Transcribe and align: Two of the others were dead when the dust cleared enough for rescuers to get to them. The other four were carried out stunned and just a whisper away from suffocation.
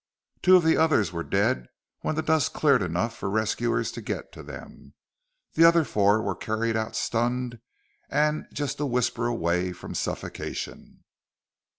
Two 0.41 0.55
of 0.55 0.63
the 0.63 0.77
others 0.77 1.11
were 1.13 1.21
dead 1.21 1.67
when 1.99 2.15
the 2.15 2.23
dust 2.23 2.53
cleared 2.53 2.81
enough 2.81 3.15
for 3.15 3.29
rescuers 3.29 3.91
to 3.91 4.01
get 4.01 4.31
to 4.31 4.41
them. 4.41 4.95
The 5.53 5.63
other 5.63 5.83
four 5.83 6.23
were 6.23 6.33
carried 6.35 6.75
out 6.75 6.95
stunned 6.95 7.59
and 8.09 8.47
just 8.51 8.79
a 8.79 8.87
whisper 8.87 9.27
away 9.27 9.73
from 9.73 9.93
suffocation. 9.93 11.03